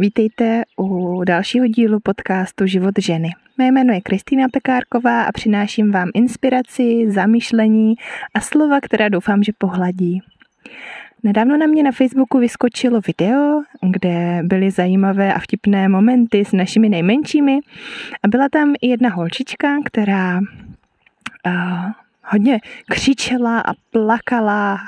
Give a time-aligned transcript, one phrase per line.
[0.00, 3.30] Vítejte u dalšího dílu podcastu Život ženy.
[3.58, 7.94] Mé jméno je Kristýna Pekárková a přináším vám inspiraci, zamýšlení
[8.34, 10.22] a slova, která doufám, že pohladí.
[11.22, 16.88] Nedávno na mě na Facebooku vyskočilo video, kde byly zajímavé a vtipné momenty s našimi
[16.88, 17.58] nejmenšími
[18.22, 20.38] a byla tam i jedna holčička, která
[21.46, 21.90] uh,
[22.24, 22.60] hodně
[22.90, 24.78] křičela a plakala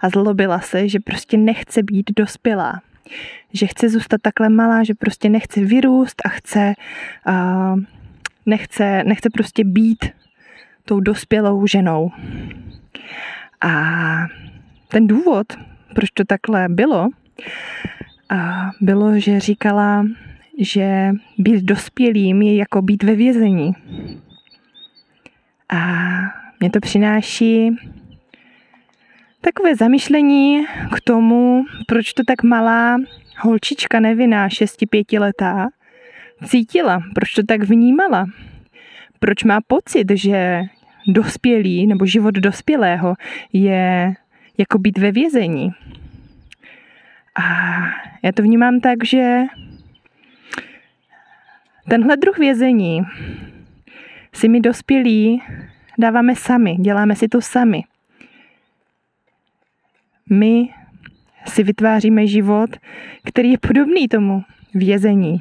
[0.00, 2.80] a zlobila se, že prostě nechce být dospělá
[3.52, 6.74] že chce zůstat takhle malá, že prostě nechce vyrůst a chce,
[7.28, 7.80] uh,
[8.46, 10.04] nechce, nechce prostě být
[10.84, 12.10] tou dospělou ženou.
[13.60, 13.72] A
[14.88, 15.46] ten důvod,
[15.94, 17.08] proč to takhle bylo,
[18.32, 20.06] uh, bylo, že říkala,
[20.58, 23.72] že být dospělým je jako být ve vězení.
[25.68, 26.06] A
[26.60, 27.70] mě to přináší
[29.40, 32.96] takové zamyšlení k tomu, proč to tak malá
[33.38, 35.68] holčička nevinná, 6-5 letá,
[36.46, 38.26] cítila, proč to tak vnímala,
[39.18, 40.62] proč má pocit, že
[41.08, 43.14] dospělý nebo život dospělého
[43.52, 44.14] je
[44.58, 45.70] jako být ve vězení.
[47.34, 47.42] A
[48.22, 49.42] já to vnímám tak, že
[51.88, 53.02] tenhle druh vězení
[54.32, 55.42] si my dospělí
[55.98, 57.84] dáváme sami, děláme si to sami
[60.30, 60.68] my
[61.46, 62.70] si vytváříme život,
[63.24, 64.42] který je podobný tomu
[64.74, 65.40] vězení.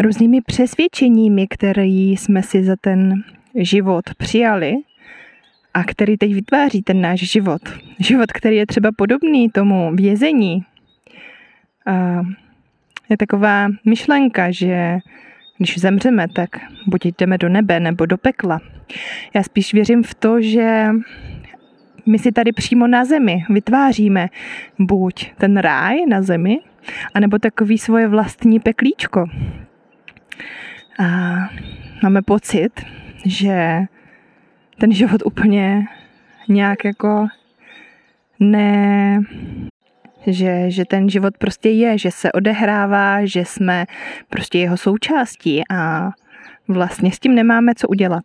[0.00, 3.14] Různými přesvědčeními, které jsme si za ten
[3.54, 4.74] život přijali
[5.74, 7.62] a který teď vytváří ten náš život.
[7.98, 10.64] Život, který je třeba podobný tomu vězení.
[11.86, 12.20] A
[13.08, 14.98] je taková myšlenka, že
[15.58, 16.48] když zemřeme, tak
[16.86, 18.60] buď jdeme do nebe nebo do pekla.
[19.34, 20.88] Já spíš věřím v to, že
[22.10, 24.28] my si tady přímo na zemi vytváříme
[24.78, 26.58] buď ten ráj na zemi,
[27.14, 29.26] anebo takový svoje vlastní peklíčko.
[30.98, 31.34] A
[32.02, 32.70] máme pocit,
[33.24, 33.80] že
[34.78, 35.86] ten život úplně
[36.48, 37.26] nějak jako
[38.40, 39.20] ne,
[40.26, 43.86] že, že ten život prostě je, že se odehrává, že jsme
[44.28, 46.10] prostě jeho součástí a
[46.68, 48.24] vlastně s tím nemáme co udělat.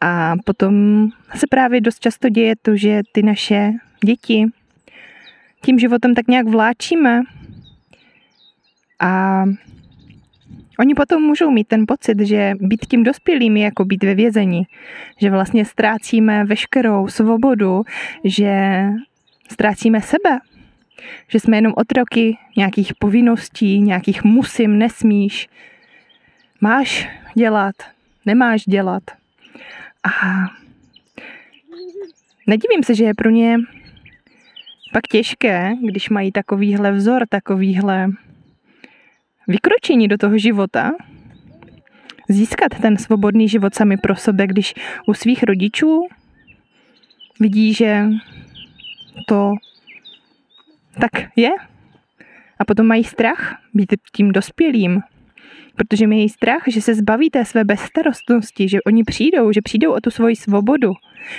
[0.00, 3.72] A potom se právě dost často děje to, že ty naše
[4.04, 4.46] děti
[5.64, 7.22] tím životem tak nějak vláčíme.
[9.00, 9.44] A
[10.78, 14.62] oni potom můžou mít ten pocit, že být tím dospělým je jako být ve vězení,
[15.20, 17.82] že vlastně ztrácíme veškerou svobodu,
[18.24, 18.82] že
[19.52, 20.38] ztrácíme sebe,
[21.28, 25.48] že jsme jenom otroky nějakých povinností, nějakých musím, nesmíš,
[26.60, 27.74] máš dělat,
[28.26, 29.02] nemáš dělat.
[30.04, 30.10] A
[32.46, 33.56] nedivím se, že je pro ně
[34.92, 38.08] pak těžké, když mají takovýhle vzor, takovýhle
[39.48, 40.90] vykročení do toho života,
[42.28, 44.74] získat ten svobodný život sami pro sebe, když
[45.06, 46.06] u svých rodičů
[47.40, 48.04] vidí, že
[49.26, 49.54] to
[51.00, 51.50] tak je.
[52.58, 55.00] A potom mají strach být tím dospělým,
[55.78, 60.00] protože mají strach, že se zbaví té své bezstarostnosti, že oni přijdou, že přijdou o
[60.00, 60.92] tu svoji svobodu,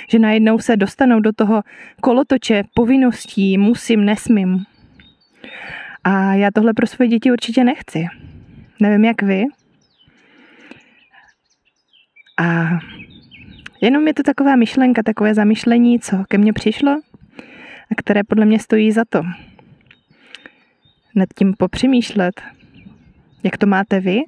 [0.08, 1.62] že najednou se dostanou do toho
[2.00, 4.64] kolotoče povinností, musím, nesmím.
[6.04, 8.06] A já tohle pro svoje děti určitě nechci.
[8.80, 9.44] Nevím, jak vy.
[12.38, 12.78] A
[13.80, 16.92] jenom je to taková myšlenka, takové zamyšlení, co ke mně přišlo
[17.90, 19.22] a které podle mě stojí za to.
[21.14, 22.40] Nad tím popřemýšlet,
[23.42, 24.20] jak to máte vy?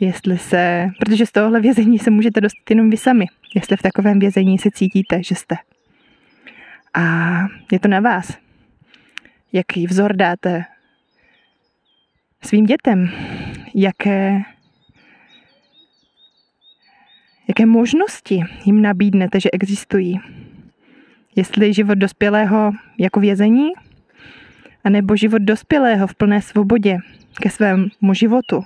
[0.00, 4.18] Jestli se, protože z tohohle vězení se můžete dostat jenom vy sami, jestli v takovém
[4.18, 5.56] vězení se cítíte, že jste.
[6.94, 7.38] A
[7.72, 8.38] je to na vás,
[9.52, 10.64] jaký vzor dáte
[12.42, 13.10] svým dětem,
[13.74, 14.42] jaké,
[17.48, 20.20] jaké možnosti jim nabídnete, že existují.
[21.36, 23.68] Jestli život dospělého jako vězení,
[24.84, 26.98] anebo život dospělého v plné svobodě,
[27.40, 28.64] ke svému životu,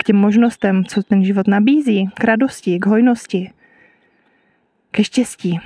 [0.00, 3.50] k těm možnostem, co ten život nabízí, k radosti, k hojnosti,
[4.90, 5.60] ke štěstí.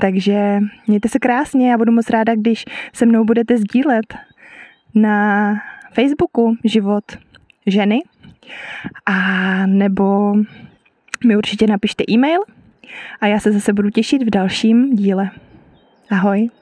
[0.00, 4.14] Takže mějte se krásně, já budu moc ráda, když se mnou budete sdílet
[4.94, 5.54] na
[5.92, 7.04] Facebooku život
[7.66, 8.00] ženy
[9.06, 9.16] a
[9.66, 10.34] nebo
[11.26, 12.40] mi určitě napište e-mail
[13.20, 15.30] a já se zase budu těšit v dalším díle.
[16.10, 16.61] Ahoj.